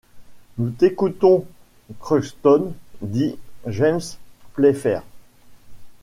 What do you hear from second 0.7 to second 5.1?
t’écoutons, Crockston, dit James Playfair.